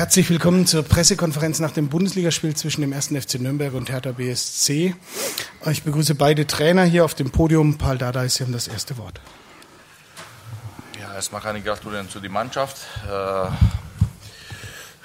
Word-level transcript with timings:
Herzlich 0.00 0.30
willkommen 0.30 0.64
zur 0.64 0.82
Pressekonferenz 0.82 1.58
nach 1.58 1.72
dem 1.72 1.90
Bundesligaspiel 1.90 2.56
zwischen 2.56 2.80
dem 2.80 2.94
1. 2.94 3.08
FC 3.08 3.38
Nürnberg 3.38 3.74
und 3.74 3.90
Hertha 3.90 4.12
BSC. 4.12 4.94
Ich 5.70 5.82
begrüße 5.82 6.14
beide 6.14 6.46
Trainer 6.46 6.84
hier 6.84 7.04
auf 7.04 7.14
dem 7.14 7.30
Podium. 7.30 7.76
Paul 7.76 7.98
Dardai, 7.98 8.26
Sie 8.28 8.42
haben 8.42 8.52
das 8.54 8.66
erste 8.66 8.96
Wort. 8.96 9.20
Ja, 10.98 11.14
erstmal 11.14 11.42
kann 11.42 11.54
ich 11.56 11.66
gratulieren 11.66 12.08
zu 12.08 12.18
der 12.18 12.30
Mannschaft. 12.30 12.78
Äh, 13.06 13.50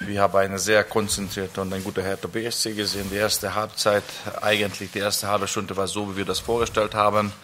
wir 0.06 0.22
haben 0.22 0.38
eine 0.38 0.58
sehr 0.58 0.82
konzentrierte 0.82 1.60
und 1.60 1.74
eine 1.74 1.82
gute 1.82 2.02
Hertha 2.02 2.26
BSC 2.26 2.72
gesehen. 2.72 3.10
Die 3.10 3.16
erste 3.16 3.54
Halbzeit, 3.54 4.04
eigentlich 4.40 4.92
die 4.92 5.00
erste 5.00 5.28
halbe 5.28 5.46
Stunde 5.46 5.76
war 5.76 5.88
so, 5.88 6.10
wie 6.10 6.16
wir 6.16 6.24
das 6.24 6.38
vorgestellt 6.38 6.94
haben. 6.94 7.34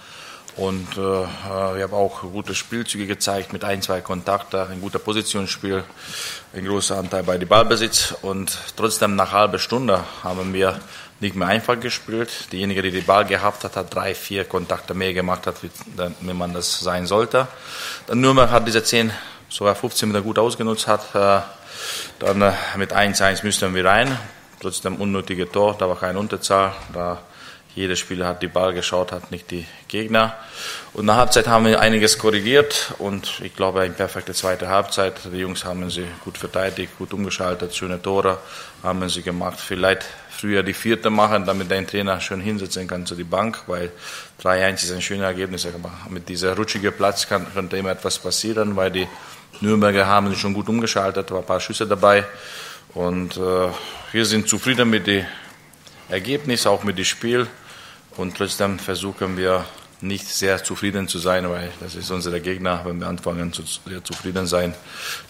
Und 0.56 0.92
äh, 0.92 1.00
wir 1.00 1.82
haben 1.82 1.94
auch 1.94 2.20
gute 2.20 2.54
Spielzüge 2.54 3.06
gezeigt 3.06 3.52
mit 3.52 3.64
ein, 3.64 3.80
zwei 3.80 4.02
Kontakten, 4.02 4.60
ein 4.60 4.80
guter 4.80 4.98
Positionsspiel, 4.98 5.82
ein 6.54 6.66
großer 6.66 6.98
Anteil 6.98 7.22
bei 7.22 7.38
dem 7.38 7.48
Ballbesitz. 7.48 8.14
Und 8.20 8.56
trotzdem 8.76 9.16
nach 9.16 9.32
halber 9.32 9.58
Stunde 9.58 10.04
haben 10.22 10.52
wir 10.52 10.78
nicht 11.20 11.36
mehr 11.36 11.48
einfach 11.48 11.80
gespielt. 11.80 12.52
Diejenige, 12.52 12.82
die 12.82 12.90
den 12.90 13.06
Ball 13.06 13.24
gehabt 13.24 13.64
hat, 13.64 13.76
hat 13.76 13.94
drei, 13.94 14.14
vier 14.14 14.44
Kontakte 14.44 14.92
mehr 14.92 15.14
gemacht, 15.14 15.46
hat, 15.46 15.56
wie 15.62 16.32
man 16.32 16.52
das 16.52 16.80
sein 16.80 17.06
sollte. 17.06 17.48
Dann 18.06 18.20
Nürnberg 18.20 18.50
hat 18.50 18.66
diese 18.66 18.84
10, 18.84 19.10
sogar 19.48 19.74
15 19.74 20.08
Meter 20.08 20.20
gut 20.20 20.38
ausgenutzt 20.38 20.86
hat. 20.86 21.14
Äh, 21.14 21.40
dann 22.18 22.42
äh, 22.42 22.52
mit 22.76 22.94
1-1 22.94 23.42
müssten 23.44 23.74
wir 23.74 23.84
rein. 23.84 24.18
Trotzdem 24.60 24.96
unnötige 24.96 25.50
Tor, 25.50 25.76
da 25.78 25.88
war 25.88 25.96
keine 25.96 26.18
Unterzahl. 26.18 26.74
Da 26.92 27.22
jeder 27.74 27.96
Spieler 27.96 28.26
hat 28.26 28.42
die 28.42 28.48
Ball 28.48 28.74
geschaut, 28.74 29.12
hat 29.12 29.30
nicht 29.30 29.50
die 29.50 29.66
Gegner. 29.88 30.34
Und 30.92 31.06
nach 31.06 31.16
Halbzeit 31.16 31.46
haben 31.46 31.64
wir 31.64 31.80
einiges 31.80 32.18
korrigiert 32.18 32.92
und 32.98 33.40
ich 33.42 33.56
glaube, 33.56 33.80
eine 33.80 33.94
perfekte 33.94 34.34
zweite 34.34 34.68
Halbzeit. 34.68 35.14
Die 35.32 35.38
Jungs 35.38 35.64
haben 35.64 35.88
sie 35.88 36.04
gut 36.24 36.36
verteidigt, 36.36 36.98
gut 36.98 37.14
umgeschaltet, 37.14 37.74
schöne 37.74 38.00
Tore 38.00 38.38
haben 38.82 39.08
sie 39.08 39.22
gemacht. 39.22 39.58
Vielleicht 39.58 40.04
früher 40.30 40.62
die 40.62 40.74
vierte 40.74 41.08
machen, 41.08 41.46
damit 41.46 41.70
dein 41.70 41.86
Trainer 41.86 42.20
schön 42.20 42.40
hinsetzen 42.40 42.86
kann 42.86 43.06
zu 43.06 43.14
die 43.14 43.24
Bank, 43.24 43.62
weil 43.68 43.90
3-1 44.42 44.74
ist 44.74 44.92
ein 44.92 45.00
schönes 45.00 45.24
Ergebnis. 45.24 45.66
Aber 45.66 45.92
mit 46.10 46.28
dieser 46.28 46.54
rutschigen 46.54 46.92
Platz 46.92 47.26
kann, 47.26 47.46
könnte 47.54 47.78
immer 47.78 47.92
etwas 47.92 48.18
passieren, 48.18 48.76
weil 48.76 48.90
die 48.90 49.08
Nürnberger 49.60 50.06
haben 50.06 50.28
sich 50.28 50.38
schon 50.38 50.52
gut 50.52 50.68
umgeschaltet, 50.68 51.30
war 51.30 51.38
ein 51.38 51.46
paar 51.46 51.60
Schüsse 51.60 51.86
dabei. 51.86 52.24
Und 52.92 53.36
äh, 53.38 53.68
wir 54.12 54.26
sind 54.26 54.48
zufrieden 54.48 54.90
mit 54.90 55.06
dem 55.06 55.24
Ergebnis, 56.10 56.66
auch 56.66 56.82
mit 56.82 56.98
dem 56.98 57.04
Spiel. 57.04 57.46
Und 58.16 58.36
trotzdem 58.36 58.78
versuchen 58.78 59.36
wir 59.36 59.64
nicht 60.02 60.26
sehr 60.26 60.62
zufrieden 60.62 61.08
zu 61.08 61.18
sein, 61.18 61.48
weil 61.48 61.70
das 61.80 61.94
ist 61.94 62.10
unser 62.10 62.38
Gegner. 62.40 62.82
Wenn 62.84 62.98
wir 62.98 63.06
anfangen 63.06 63.52
zu 63.52 63.62
sehr 63.62 64.04
zufrieden 64.04 64.46
sein, 64.46 64.74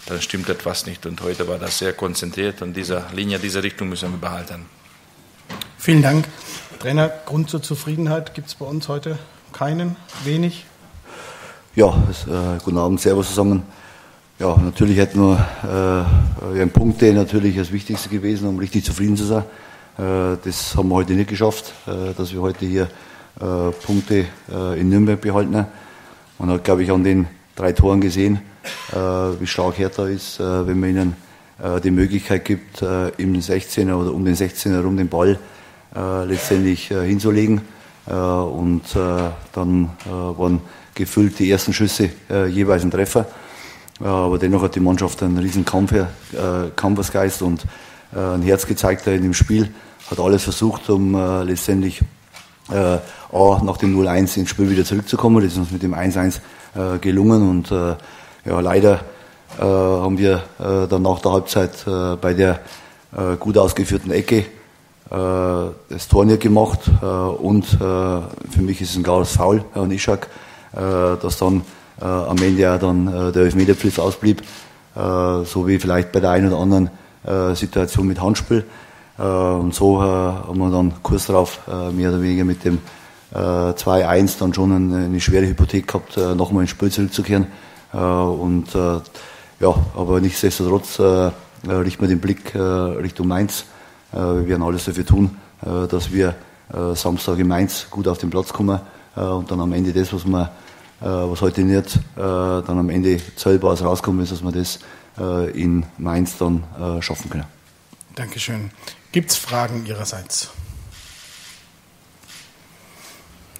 dann 0.07 0.21
stimmt 0.21 0.49
etwas 0.49 0.85
nicht. 0.85 1.05
Und 1.05 1.21
heute 1.21 1.47
war 1.47 1.59
das 1.59 1.77
sehr 1.77 1.93
konzentriert 1.93 2.61
und 2.61 2.75
diese 2.75 3.03
Linie, 3.13 3.39
diese 3.39 3.61
Richtung 3.63 3.89
müssen 3.89 4.11
wir 4.11 4.17
behalten. 4.17 4.65
Vielen 5.77 6.01
Dank. 6.01 6.27
Trainer, 6.79 7.09
Grund 7.25 7.49
zur 7.49 7.61
Zufriedenheit 7.61 8.33
gibt 8.33 8.47
es 8.47 8.55
bei 8.55 8.65
uns 8.65 8.87
heute 8.87 9.17
keinen, 9.53 9.95
wenig? 10.23 10.65
Ja, 11.75 11.89
äh, 11.89 12.59
guten 12.63 12.77
Abend, 12.77 12.99
Servus 12.99 13.29
zusammen. 13.29 13.63
Ja, 14.39 14.57
natürlich 14.57 14.97
hätten 14.97 15.19
wir 15.19 16.07
äh, 16.55 16.61
ein 16.61 16.71
Punkte 16.71 17.13
natürlich 17.13 17.55
das 17.55 17.71
Wichtigste 17.71 18.09
gewesen, 18.09 18.47
um 18.47 18.57
richtig 18.57 18.83
zufrieden 18.83 19.15
zu 19.15 19.25
sein. 19.25 19.43
Äh, 19.97 20.37
das 20.43 20.75
haben 20.75 20.89
wir 20.89 20.95
heute 20.95 21.13
nicht 21.13 21.29
geschafft, 21.29 21.73
äh, 21.85 22.13
dass 22.15 22.33
wir 22.33 22.41
heute 22.41 22.65
hier 22.65 22.89
äh, 23.39 23.71
Punkte 23.85 24.25
in 24.77 24.89
Nürnberg 24.89 25.19
behalten. 25.19 25.65
Man 26.39 26.49
hat, 26.49 26.63
glaube 26.63 26.83
ich, 26.83 26.91
an 26.91 27.03
den 27.03 27.27
drei 27.55 27.71
Toren 27.71 28.01
gesehen, 28.01 28.41
wie 28.91 29.47
stark 29.47 29.77
Hertha 29.77 30.07
ist, 30.07 30.39
wenn 30.39 30.79
man 30.79 30.89
ihnen 30.89 31.15
die 31.83 31.91
Möglichkeit 31.91 32.45
gibt, 32.45 32.81
im 32.81 33.33
16er 33.33 33.95
oder 33.95 34.13
um 34.13 34.23
den 34.23 34.35
16er 34.35 34.73
herum 34.73 34.97
den 34.97 35.09
Ball 35.09 35.39
letztendlich 36.27 36.87
hinzulegen. 36.87 37.61
Und 38.05 38.83
dann 38.93 39.89
waren 40.05 40.61
gefüllt 40.93 41.39
die 41.39 41.49
ersten 41.49 41.73
Schüsse 41.73 42.09
jeweils 42.49 42.83
ein 42.83 42.91
Treffer. 42.91 43.25
Aber 43.99 44.37
dennoch 44.37 44.61
hat 44.61 44.75
die 44.75 44.79
Mannschaft 44.79 45.23
einen 45.23 45.37
riesen 45.37 45.65
Kampf, 45.65 45.93
Kampfesgeist 46.75 47.41
und 47.41 47.65
ein 48.19 48.41
Herz 48.41 48.65
gezeigt 48.65 49.07
in 49.07 49.23
dem 49.23 49.33
Spiel 49.33 49.73
hat 50.09 50.19
alles 50.19 50.43
versucht, 50.43 50.89
um 50.89 51.15
äh, 51.15 51.43
letztendlich 51.43 52.01
äh, 52.71 52.75
A, 52.75 53.61
nach 53.63 53.77
dem 53.77 53.97
0-1 53.99 54.37
ins 54.37 54.49
Spiel 54.49 54.69
wieder 54.69 54.85
zurückzukommen. 54.85 55.43
Das 55.43 55.53
ist 55.53 55.57
uns 55.57 55.71
mit 55.71 55.83
dem 55.83 55.93
1-1 55.93 56.39
äh, 56.75 56.99
gelungen 56.99 57.49
und 57.49 57.71
äh, 57.71 57.95
ja, 58.45 58.59
leider 58.59 59.01
äh, 59.59 59.63
haben 59.63 60.17
wir 60.17 60.43
äh, 60.59 60.87
dann 60.87 61.01
nach 61.01 61.19
der 61.19 61.31
Halbzeit 61.31 61.71
äh, 61.87 62.15
bei 62.15 62.33
der 62.33 62.59
äh, 63.15 63.35
gut 63.37 63.57
ausgeführten 63.57 64.11
Ecke 64.11 64.37
äh, 64.39 64.45
das 65.09 66.07
Tor 66.09 66.25
nicht 66.25 66.41
gemacht 66.41 66.79
äh, 67.01 67.05
und 67.05 67.65
äh, 67.73 67.77
für 67.77 68.61
mich 68.61 68.81
ist 68.81 68.91
es 68.91 68.95
ein 68.97 69.03
klares 69.03 69.35
Foul 69.35 69.63
an 69.73 69.91
äh, 69.91 69.97
dass 70.73 71.37
dann 71.37 71.61
äh, 72.01 72.05
am 72.05 72.37
Ende 72.37 72.61
ja 72.61 72.77
dann 72.77 73.07
äh, 73.07 73.31
der 73.31 73.43
Elfmeterpflicht 73.43 73.99
ausblieb, 73.99 74.41
äh, 74.95 74.99
so 75.45 75.67
wie 75.67 75.79
vielleicht 75.79 76.11
bei 76.11 76.19
der 76.19 76.31
einen 76.31 76.47
oder 76.47 76.61
anderen 76.61 76.89
äh, 77.25 77.55
Situation 77.55 78.07
mit 78.07 78.21
Handspiel. 78.21 78.65
Äh, 79.17 79.21
und 79.21 79.73
so 79.73 80.01
äh, 80.01 80.05
haben 80.05 80.57
wir 80.57 80.69
dann 80.69 80.93
kurz 81.01 81.27
darauf 81.27 81.59
mehr 81.93 82.09
oder 82.09 82.21
weniger 82.21 82.43
mit 82.43 82.63
dem 82.63 82.79
2-1 83.33 84.37
dann 84.37 84.53
schon 84.53 84.71
eine, 84.71 85.05
eine, 85.05 85.19
schwere 85.19 85.47
Hypothek 85.47 85.87
gehabt, 85.87 86.17
nochmal 86.17 86.61
ins 86.61 86.69
Spiel 86.69 86.91
zurückzukehren. 86.91 87.47
und 87.91 88.65
ja, 88.75 89.75
aber 89.97 90.21
nichtsdestotrotz 90.21 90.99
richten 90.99 92.01
wir 92.01 92.07
den 92.07 92.19
Blick 92.19 92.53
Richtung 92.53 93.27
Mainz. 93.27 93.65
wir 94.11 94.47
werden 94.47 94.61
alles 94.61 94.85
dafür 94.85 95.03
tun, 95.03 95.35
dass 95.89 96.11
wir 96.13 96.35
Samstag 96.93 97.39
in 97.39 97.47
Mainz 97.47 97.87
gut 97.89 98.07
auf 98.07 98.19
den 98.19 98.29
Platz 98.29 98.53
kommen 98.53 98.79
und 99.15 99.49
dann 99.49 99.61
am 99.61 99.73
Ende 99.73 99.93
das, 99.93 100.13
was 100.13 100.25
wir 100.25 100.51
was 100.99 101.41
heute 101.41 101.61
nicht 101.63 101.99
dann 102.15 102.77
am 102.77 102.89
Ende 102.91 103.17
zählbares 103.35 103.83
rauskommen 103.83 104.21
ist, 104.21 104.31
dass 104.31 104.43
wir 104.43 104.51
das 104.51 104.77
in 105.17 105.85
Mainz 105.97 106.37
dann 106.37 106.63
schaffen 107.01 107.29
können. 107.29 107.45
Dankeschön. 108.15 108.71
Gibt 109.11 109.29
es 109.31 109.37
Fragen 109.37 109.85
Ihrerseits? 109.85 110.49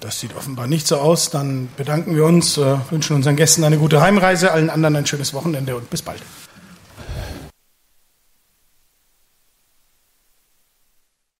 Das 0.04 0.20
sieht 0.20 0.36
offenbar 0.36 0.66
nicht 0.66 0.86
so 0.86 0.98
aus. 0.98 1.30
Dann 1.30 1.70
bedanken 1.78 2.14
wir 2.14 2.26
uns, 2.26 2.58
äh, 2.58 2.76
wünschen 2.90 3.16
unseren 3.16 3.36
Gästen 3.36 3.64
eine 3.64 3.78
gute 3.78 4.02
Heimreise, 4.02 4.52
allen 4.52 4.68
anderen 4.68 4.96
ein 4.96 5.06
schönes 5.06 5.32
Wochenende 5.32 5.76
und 5.76 5.88
bis 5.88 6.02
bald. 6.02 6.20